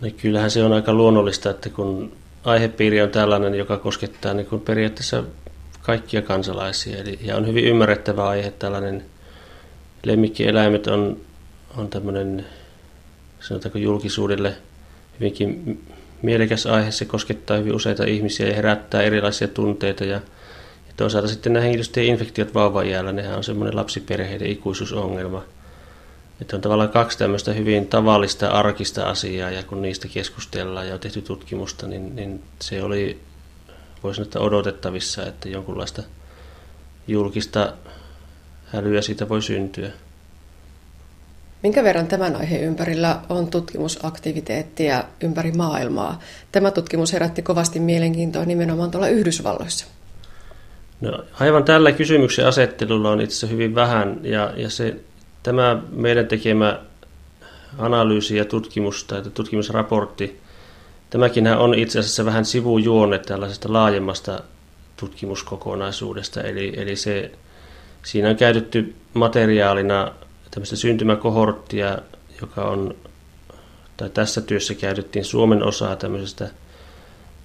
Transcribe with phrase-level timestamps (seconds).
[0.00, 2.12] No kyllähän se on aika luonnollista, että kun
[2.44, 5.24] aihepiiri on tällainen, joka koskettaa niin kuin periaatteessa
[5.82, 6.98] kaikkia kansalaisia.
[6.98, 9.04] Eli, ja on hyvin ymmärrettävä aihe, tällainen
[10.04, 11.20] lemmikkieläimet on,
[11.76, 12.46] on tämmöinen,
[13.40, 14.56] sanotaanko julkisuudelle
[15.20, 15.80] hyvinkin
[16.22, 16.90] mielekäs aihe.
[16.90, 20.04] Se koskettaa hyvin useita ihmisiä ja herättää erilaisia tunteita.
[20.04, 20.20] Ja,
[20.86, 25.44] ja toisaalta sitten nämä henkilöstien infektiot vauvan jäällä, nehän on semmoinen lapsiperheiden ikuisuusongelma.
[26.40, 31.00] Että on tavallaan kaksi tämmöistä hyvin tavallista arkista asiaa, ja kun niistä keskustellaan ja on
[31.00, 33.20] tehty tutkimusta, niin, niin se oli,
[34.02, 36.02] voisi sanoa, odotettavissa, että jonkunlaista
[37.08, 37.72] julkista
[38.66, 39.90] hälyä siitä voi syntyä.
[41.62, 46.20] Minkä verran tämän aiheen ympärillä on tutkimusaktiviteettia ympäri maailmaa?
[46.52, 49.86] Tämä tutkimus herätti kovasti mielenkiintoa nimenomaan tuolla Yhdysvalloissa.
[51.00, 54.96] No, aivan tällä kysymyksen asettelulla on itse hyvin vähän, ja, ja se,
[55.46, 56.80] tämä meidän tekemä
[57.78, 60.40] analyysi ja tutkimus tai tutkimusraportti,
[61.10, 64.40] tämäkin on itse asiassa vähän sivujuonne tällaisesta laajemmasta
[64.96, 67.30] tutkimuskokonaisuudesta, eli, eli se,
[68.02, 70.12] siinä on käytetty materiaalina
[70.50, 71.98] tämmöistä syntymäkohorttia,
[72.40, 72.94] joka on,
[73.96, 76.50] tai tässä työssä käytettiin Suomen osaa tämmöisestä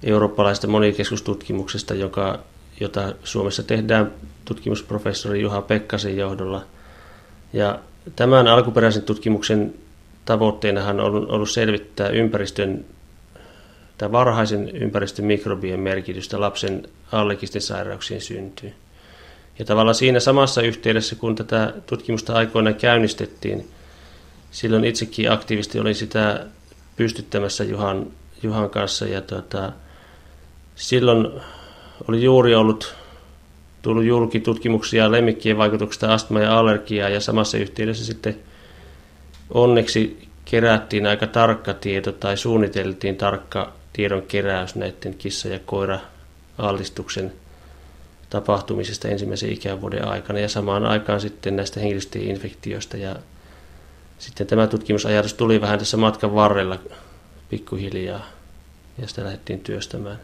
[0.02, 2.38] eurooppalaisesta monikeskustutkimuksesta, joka,
[2.80, 4.12] jota Suomessa tehdään
[4.44, 6.64] tutkimusprofessori Juha Pekkasen johdolla.
[7.52, 7.78] Ja
[8.16, 9.74] tämän alkuperäisen tutkimuksen
[10.24, 12.84] tavoitteenahan on ollut selvittää ympäristön
[13.98, 18.74] tai varhaisen ympäristön mikrobien merkitystä lapsen allergisten sairauksien syntyyn.
[19.58, 23.68] Ja tavallaan siinä samassa yhteydessä, kun tätä tutkimusta aikoinaan käynnistettiin,
[24.50, 26.46] silloin itsekin aktiivisesti oli sitä
[26.96, 28.06] pystyttämässä Juhan,
[28.42, 29.06] Juhan kanssa.
[29.06, 29.72] Ja tuota,
[30.76, 31.28] silloin
[32.08, 32.94] oli juuri ollut
[33.82, 38.36] tullut julki tutkimuksia lemmikkien vaikutuksesta astma ja allergiaa ja samassa yhteydessä sitten
[39.50, 47.32] onneksi kerättiin aika tarkka tieto tai suunniteltiin tarkka tiedon keräys näiden kissa- ja koira-altistuksen
[48.30, 53.16] tapahtumisesta ensimmäisen ikävuoden aikana ja samaan aikaan sitten näistä henkilöstöinfektioista ja
[54.18, 56.78] sitten tämä tutkimusajatus tuli vähän tässä matkan varrella
[57.48, 58.26] pikkuhiljaa
[58.98, 60.18] ja sitä lähdettiin työstämään.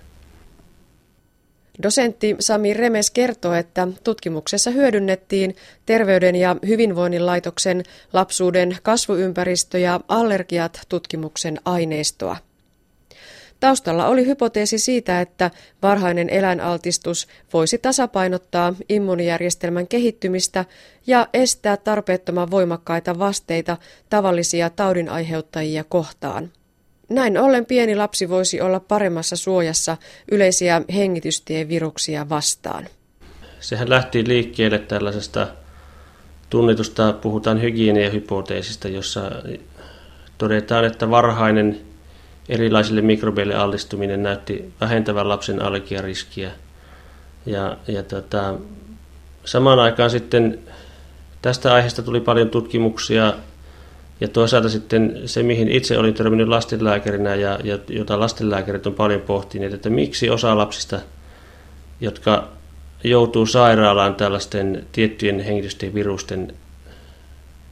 [1.83, 5.57] Dosentti Sami Remes kertoo, että tutkimuksessa hyödynnettiin
[5.87, 12.37] Terveyden ja hyvinvoinnin laitoksen lapsuuden kasvuympäristö ja allergiat tutkimuksen aineistoa.
[13.61, 15.51] Taustalla oli hypoteesi siitä, että
[15.83, 20.65] varhainen eläinaltistus voisi tasapainottaa immuunijärjestelmän kehittymistä
[21.07, 23.77] ja estää tarpeettoman voimakkaita vasteita
[24.11, 26.51] tavallisia taudinaiheuttajia kohtaan.
[27.09, 29.97] Näin ollen pieni lapsi voisi olla paremmassa suojassa
[30.33, 32.87] yleisiä hengitystieviruksia vastaan.
[33.61, 35.47] Sehän lähti liikkeelle tällaisesta
[36.51, 39.31] tunnetusta, puhutaan hygieniahypoteesista, jossa
[40.39, 41.81] todetaan, että varhainen
[42.49, 46.51] erilaisille mikrobeille altistuminen näytti vähentävän lapsen allergiariskiä.
[47.47, 48.55] Ja, ja tota,
[49.45, 50.59] samaan aikaan sitten
[51.43, 53.35] tästä aiheesta tuli paljon tutkimuksia
[54.21, 59.21] ja toisaalta sitten se, mihin itse olin törmännyt lastenlääkärinä ja, ja jota lastenlääkärit on paljon
[59.21, 61.01] pohtineet, että miksi osa lapsista,
[62.01, 62.49] jotka
[63.05, 66.55] joutuu sairaalaan tällaisten tiettyjen hengitysten virusten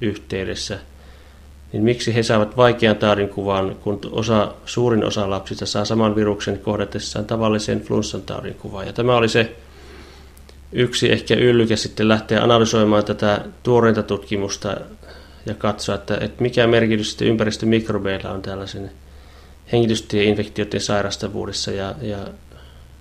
[0.01, 0.79] yhteydessä–
[1.73, 7.25] niin miksi he saavat vaikean taudinkuvan, kun osa, suurin osa lapsista saa saman viruksen kohdatessaan
[7.25, 8.87] tavalliseen flunssan taudinkuvaan.
[8.87, 9.57] Ja tämä oli se
[10.73, 14.77] yksi ehkä yllyke sitten lähteä analysoimaan tätä tuoreinta tutkimusta
[15.47, 18.91] ja katsoa, että, että mikä merkitys ympäristömikrobeilla on tällaisen
[19.73, 21.71] hengitystieinfektioiden sairastavuudessa.
[21.71, 22.19] Ja, ja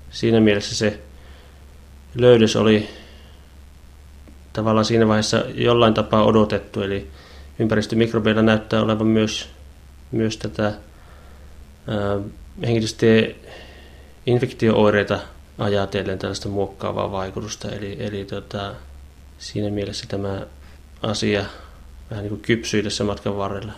[0.09, 0.99] siinä mielessä se
[2.15, 2.89] löydös oli
[4.53, 7.07] tavallaan siinä vaiheessa jollain tapaa odotettu, eli
[7.59, 9.49] ympäristömikrobeilla näyttää olevan myös,
[10.11, 10.73] myös tätä
[12.61, 13.35] henkilöstöjen
[14.25, 15.19] infektiooireita
[15.57, 17.71] ajatellen tällaista muokkaavaa vaikutusta.
[17.71, 18.75] Eli, eli tota,
[19.37, 20.41] siinä mielessä tämä
[21.01, 21.45] asia
[22.09, 23.73] vähän niin kuin matkan varrella.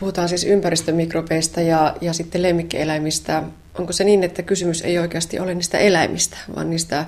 [0.00, 3.42] Puhutaan siis ympäristömikrobeista ja, ja sitten lemmikkieläimistä.
[3.78, 7.06] Onko se niin, että kysymys ei oikeasti ole niistä eläimistä, vaan niistä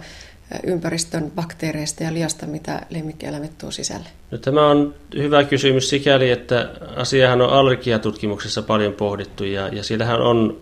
[0.65, 4.07] ympäristön bakteereista ja liasta, mitä lemmikkieläimet tuo sisälle?
[4.31, 10.21] No, tämä on hyvä kysymys sikäli, että asiahan on allergiatutkimuksessa paljon pohdittu ja, ja siellähän
[10.21, 10.61] on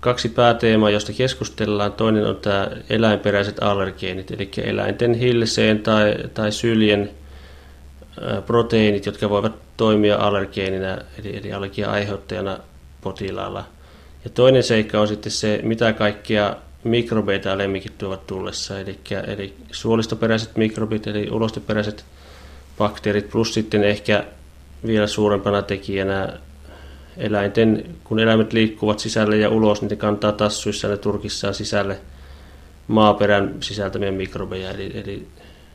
[0.00, 1.92] kaksi pääteemaa, joista keskustellaan.
[1.92, 7.10] Toinen on tämä eläinperäiset allergeenit, eli eläinten hilseen tai, tai syljen
[8.46, 12.58] proteiinit, jotka voivat toimia allergeenina, eli, eli allergia-aiheuttajana
[13.00, 13.64] potilaalla.
[14.24, 19.54] Ja toinen seikka on sitten se, mitä kaikkia mikrobeita ja lemmikit tuovat tullessa, eli, eli
[19.72, 22.04] suolistoperäiset mikrobit, eli ulosteperäiset
[22.78, 24.24] bakteerit, plus sitten ehkä
[24.86, 26.38] vielä suurempana tekijänä
[27.16, 31.98] eläinten, kun eläimet liikkuvat sisälle ja ulos, niin ne kantaa tassuissa ne turkissaan sisälle
[32.88, 34.70] maaperän sisältämiä mikrobeja.
[34.70, 35.26] Eli, eli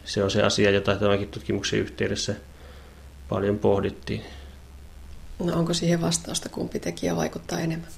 [0.06, 2.36] se on se asia, jota tämänkin tutkimuksen yhteydessä
[3.30, 4.22] paljon pohdittiin.
[5.40, 7.90] No onko siihen vastausta, kumpi tekijä vaikuttaa enemmän?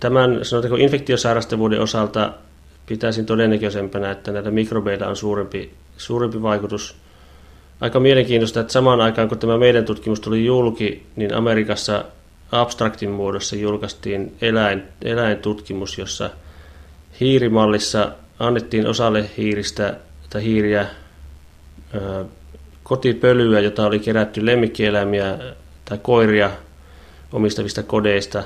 [0.00, 2.32] Tämän sanotaanko infektiosairastavuuden osalta
[2.86, 6.96] pitäisin todennäköisempänä, että näitä mikrobeilla on suurempi, suurempi vaikutus.
[7.80, 12.04] Aika mielenkiintoista, että samaan aikaan kun tämä meidän tutkimus tuli julki, niin Amerikassa
[12.52, 16.30] abstraktin muodossa julkaistiin eläin, eläintutkimus, jossa
[17.20, 19.96] hiirimallissa annettiin osalle hiiristä
[20.30, 20.86] tai hiiriä
[22.82, 25.38] kotipölyä, jota oli kerätty lemmikkieläimiä
[25.84, 26.50] tai koiria
[27.32, 28.42] omistavista kodeista.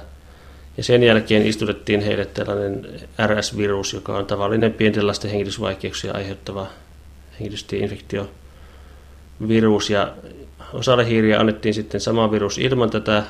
[0.77, 2.87] Ja sen jälkeen istutettiin heille tällainen
[3.27, 6.67] RS-virus, joka on tavallinen pienten lasten hengitysvaikeuksia aiheuttava
[7.41, 9.91] hengitystieinfektiovirus.
[9.91, 10.15] Ja
[10.73, 13.23] osalle hiiriä annettiin sitten sama virus ilman tätä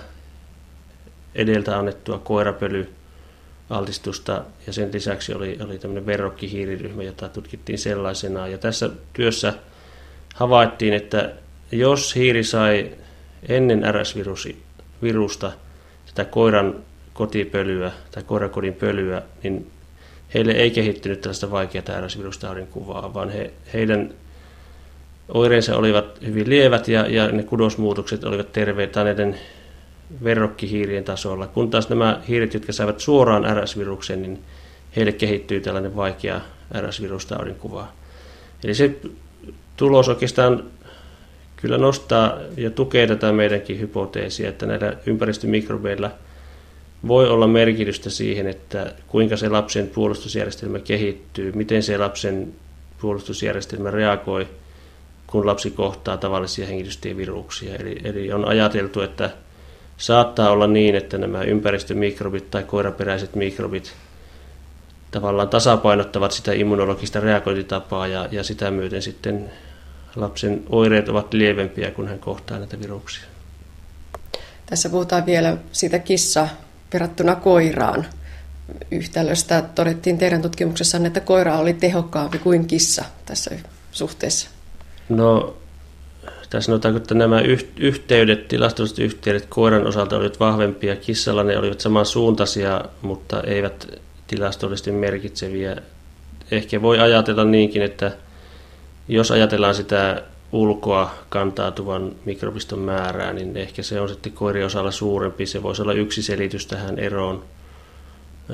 [1.34, 8.52] edeltä annettua koirapölyaltistusta ja sen lisäksi oli, oli tämmöinen verrokkihiiriryhmä, jota tutkittiin sellaisenaan.
[8.52, 9.54] Ja tässä työssä
[10.34, 11.32] havaittiin, että
[11.72, 12.90] jos hiiri sai
[13.48, 15.52] ennen RS-virusta
[16.06, 16.74] sitä koiran
[17.12, 19.70] kotipölyä tai koirakodin pölyä, niin
[20.34, 24.10] heille ei kehittynyt tällaista vaikeaa RS-virustaudin kuvaa, vaan he, heidän
[25.28, 29.38] oireensa olivat hyvin lievät ja, ja ne kudosmuutokset olivat terveitä näiden
[30.24, 34.42] verrokkihiirien tasolla, kun taas nämä hiiret, jotka saivat suoraan RS-viruksen, niin
[34.96, 36.40] heille kehittyy tällainen vaikea
[36.74, 37.88] RS-virustaudin kuva.
[38.64, 39.00] Eli se
[39.80, 40.64] tulos oikeastaan
[41.56, 46.10] kyllä nostaa ja tukee tätä meidänkin hypoteesia, että näillä ympäristömikrobeilla
[47.08, 52.54] voi olla merkitystä siihen, että kuinka se lapsen puolustusjärjestelmä kehittyy, miten se lapsen
[53.00, 54.48] puolustusjärjestelmä reagoi,
[55.26, 57.74] kun lapsi kohtaa tavallisia hengitystieviruksia.
[57.74, 59.30] Eli, eli on ajateltu, että
[59.96, 63.92] saattaa olla niin, että nämä ympäristömikrobit tai koiraperäiset mikrobit
[65.10, 69.50] tavallaan tasapainottavat sitä immunologista reagointitapaa ja, ja sitä myöten sitten
[70.16, 73.24] lapsen oireet ovat lievempiä, kun hän kohtaa näitä viruksia.
[74.66, 76.48] Tässä puhutaan vielä siitä kissa
[76.92, 78.06] verrattuna koiraan
[78.90, 79.62] yhtälöstä.
[79.74, 83.50] Todettiin teidän tutkimuksessanne, että koira oli tehokkaampi kuin kissa tässä
[83.92, 84.48] suhteessa.
[85.08, 85.56] No
[86.50, 87.40] tässä sanotaanko, että nämä
[87.76, 90.96] yhteydet, tilastolliset yhteydet koiran osalta olivat vahvempia.
[90.96, 93.86] Kissalla ne olivat samansuuntaisia, mutta eivät
[94.26, 95.76] tilastollisesti merkitseviä.
[96.50, 98.12] Ehkä voi ajatella niinkin, että
[99.10, 100.22] jos ajatellaan sitä
[100.52, 105.46] ulkoa kantautuvan mikrobiston määrää, niin ehkä se on sitten koirien osalla suurempi.
[105.46, 107.44] Se voisi olla yksi selitys tähän eroon.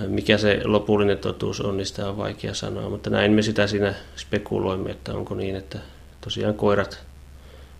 [0.06, 3.94] Mikä se lopullinen totuus on, niin sitä on vaikea sanoa, mutta näin me sitä siinä
[4.16, 5.78] spekuloimme, että onko niin, että
[6.20, 6.98] tosiaan koirat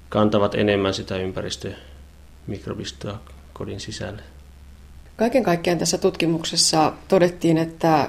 [0.08, 3.20] kantavat enemmän sitä ympäristömikrobistoa
[3.52, 4.23] kodin sisälle.
[5.17, 8.08] Kaiken kaikkiaan tässä tutkimuksessa todettiin, että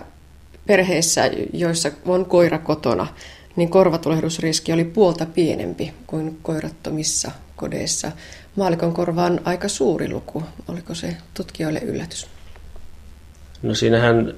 [0.67, 3.07] perheissä, joissa on koira kotona,
[3.57, 8.11] niin korvatulehdusriski oli puolta pienempi kuin koirattomissa kodeissa.
[8.55, 10.43] Maalikon korva on aika suuri luku.
[10.67, 12.27] Oliko se tutkijoille yllätys?
[13.61, 14.33] No siinähän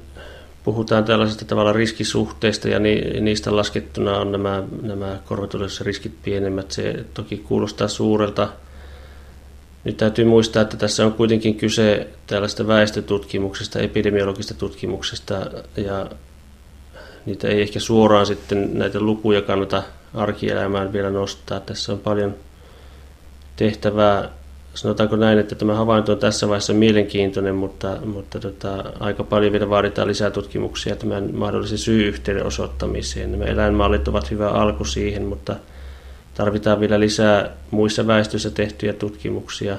[0.64, 2.80] puhutaan tällaisesta tavalla riskisuhteista ja
[3.22, 6.72] niistä laskettuna on nämä, nämä korvatulehdusriskit pienemmät.
[6.72, 8.50] Se toki kuulostaa suurelta.
[9.84, 15.36] Nyt täytyy muistaa, että tässä on kuitenkin kyse tällaista väestötutkimuksesta, epidemiologisesta tutkimuksesta
[15.78, 16.10] ja
[17.30, 19.84] niitä ei ehkä suoraan sitten näitä lukuja kannata
[20.14, 21.60] arkielämään vielä nostaa.
[21.60, 22.36] Tässä on paljon
[23.56, 24.30] tehtävää.
[24.74, 29.70] Sanotaanko näin, että tämä havainto on tässä vaiheessa mielenkiintoinen, mutta, mutta tota, aika paljon vielä
[29.70, 33.32] vaaditaan lisää tutkimuksia tämän mahdollisen syy-yhteyden osoittamiseen.
[33.32, 35.56] Nämä eläinmallit ovat hyvä alku siihen, mutta
[36.34, 39.78] tarvitaan vielä lisää muissa väestöissä tehtyjä tutkimuksia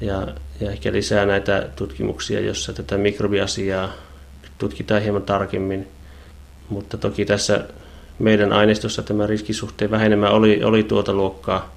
[0.00, 0.28] ja,
[0.60, 3.92] ja ehkä lisää näitä tutkimuksia, jossa tätä mikrobiasiaa
[4.58, 5.88] tutkitaan hieman tarkemmin–
[6.70, 7.64] mutta toki tässä
[8.18, 11.74] meidän aineistossa tämä riskisuhteen vähenemä oli, oli tuota luokkaa.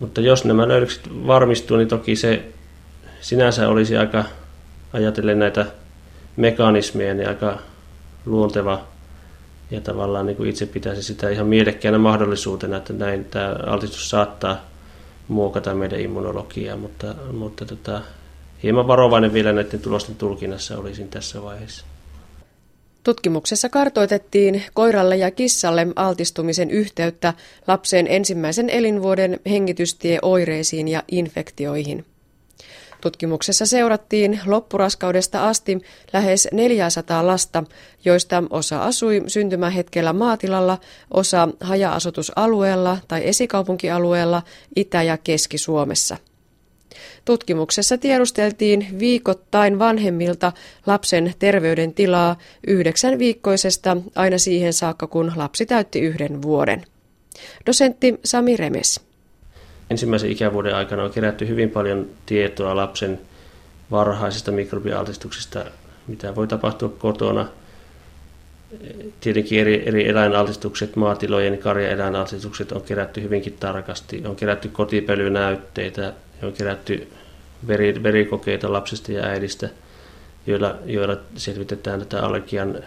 [0.00, 2.44] Mutta jos nämä löydökset varmistuu, niin toki se
[3.20, 4.24] sinänsä olisi aika,
[4.92, 5.66] ajatellen näitä
[6.36, 7.58] mekanismeja, niin aika
[8.26, 8.80] luonteva
[9.70, 14.64] ja tavallaan niin kuin itse pitäisi sitä ihan mielekkäänä mahdollisuutena, että näin tämä altistus saattaa
[15.28, 18.00] muokata meidän immunologiaa, mutta, mutta tota,
[18.62, 21.84] hieman varovainen vielä näiden tulosten tulkinnassa olisin tässä vaiheessa.
[23.08, 27.34] Tutkimuksessa kartoitettiin koiralle ja kissalle altistumisen yhteyttä
[27.66, 32.04] lapsen ensimmäisen elinvuoden hengitystieoireisiin ja infektioihin.
[33.00, 35.80] Tutkimuksessa seurattiin loppuraskaudesta asti
[36.12, 37.64] lähes 400 lasta,
[38.04, 40.78] joista osa asui syntymähetkellä maatilalla,
[41.10, 44.42] osa haja-asutusalueella tai esikaupunkialueella
[44.76, 46.16] Itä- ja Keski-Suomessa.
[47.28, 50.52] Tutkimuksessa tiedusteltiin viikoittain vanhemmilta
[50.86, 56.84] lapsen terveydentilaa yhdeksän viikkoisesta aina siihen saakka, kun lapsi täytti yhden vuoden.
[57.66, 59.00] Dosentti Sami Remes.
[59.90, 63.20] Ensimmäisen ikävuoden aikana on kerätty hyvin paljon tietoa lapsen
[63.90, 65.64] varhaisista mikrobialtistuksista,
[66.06, 67.48] mitä voi tapahtua kotona.
[69.20, 74.22] Tietenkin eri, eri eläinaltistukset, maatilojen karjaeläinaltistukset on kerätty hyvinkin tarkasti.
[74.26, 77.08] On kerätty kotipölynäytteitä, on kerätty
[77.66, 79.68] veri, verikokeita lapsesta ja äidistä,
[80.46, 82.78] joilla, joilla selvitetään tätä allergian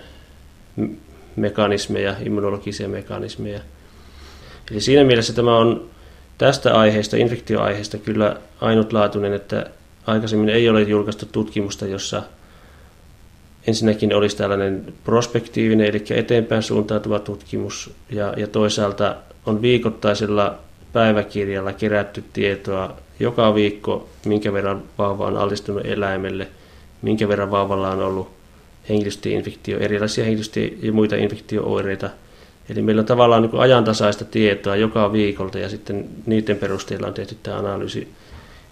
[1.36, 3.60] mekanismeja, immunologisia mekanismeja.
[4.72, 5.90] Eli siinä mielessä tämä on
[6.38, 9.66] tästä aiheesta, infektioaiheesta kyllä ainutlaatuinen, että
[10.08, 12.24] aikaisemmin ei ole julkaistu tutkimusta, jossa
[13.68, 20.58] ensinnäkin olisi tällainen prospektiivinen, eli eteenpäin suuntautuva tutkimus, ja, ja toisaalta on viikoittaisella
[20.94, 26.48] päiväkirjalla kerätty tietoa joka viikko, minkä verran vauva on altistunut eläimelle,
[27.02, 28.30] minkä verran vauvalla on ollut
[28.90, 32.10] henkilöstöinfektio, erilaisia henkilöstö- ja muita infektiooireita.
[32.70, 37.38] Eli meillä on tavallaan niin ajantasaista tietoa joka viikolta ja sitten niiden perusteella on tehty
[37.44, 38.08] tämä analyysi.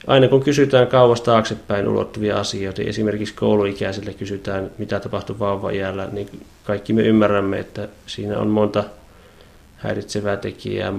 [0.08, 6.30] Aina kun kysytään kauas taaksepäin ulottuvia asioita, esimerkiksi kouluikäisille kysytään, mitä tapahtuu vauva-iällä, niin
[6.64, 8.84] kaikki me ymmärrämme, että siinä on monta
[9.76, 10.94] häiritsevää tekijää,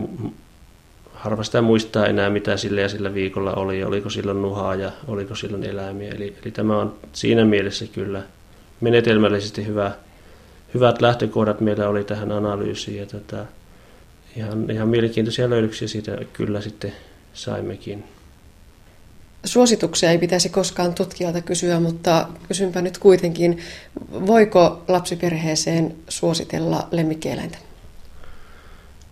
[1.21, 5.35] harva sitä muistaa enää, mitä sillä ja sillä viikolla oli, oliko silloin nuhaa ja oliko
[5.35, 6.13] silloin eläimiä.
[6.13, 8.23] Eli, eli tämä on siinä mielessä kyllä
[8.81, 9.93] menetelmällisesti hyvä,
[10.75, 13.47] hyvät lähtökohdat meillä oli tähän analyysiin ja tätä,
[14.37, 16.93] ihan, ihan mielenkiintoisia löydöksiä siitä kyllä sitten
[17.33, 18.05] saimmekin.
[19.45, 23.59] Suosituksia ei pitäisi koskaan tutkijalta kysyä, mutta kysynpä nyt kuitenkin,
[24.13, 27.59] voiko lapsiperheeseen suositella lemmikkieläintä?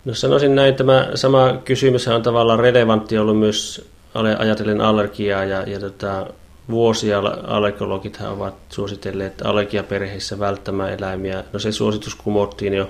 [0.09, 3.89] No sanoisin näin, tämä sama kysymys on tavallaan relevantti ollut myös
[4.37, 6.27] ajatellen allergiaa ja, ja tota,
[6.69, 11.43] vuosia allergologit ovat suositelleet allergiaperheissä välttämään eläimiä.
[11.53, 12.89] No se suositus kumottiin jo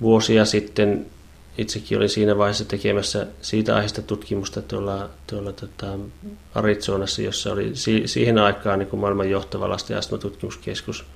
[0.00, 1.06] vuosia sitten.
[1.58, 5.86] Itsekin olin siinä vaiheessa tekemässä siitä aiheesta tutkimusta tuolla, tuolla tota
[6.54, 11.04] Arizonassa, jossa oli si- siihen aikaan niin kuin maailman johtava lasten astmatutkimuskeskus–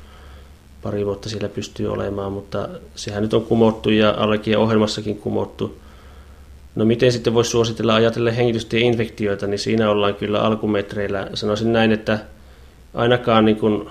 [0.83, 5.79] pari vuotta siellä pystyy olemaan, mutta sehän nyt on kumottu ja allergia-ohjelmassakin kumottu.
[6.75, 8.31] No miten sitten voisi suositella ajatella
[8.73, 11.29] infektioita, niin siinä ollaan kyllä alkumetreillä.
[11.35, 12.19] Sanoisin näin, että
[12.95, 13.89] ainakaan niin kuin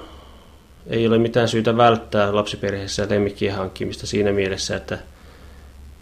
[0.88, 4.98] ei ole mitään syytä välttää lapsiperheessä lemmikkien hankkimista siinä mielessä, että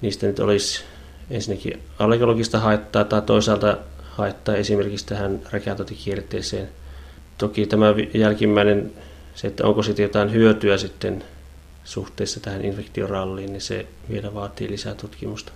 [0.02, 0.84] niistä nyt olisi
[1.30, 6.70] ensinnäkin allergologista haittaa tai toisaalta haittaa esimerkiksi tähän räkätautikierteeseen.
[7.38, 8.92] Toki tämä jälkimmäinen
[9.38, 11.24] se, että onko sitten jotain hyötyä sitten
[11.84, 15.52] suhteessa tähän infektioralliin, niin se vielä vaatii lisää tutkimusta.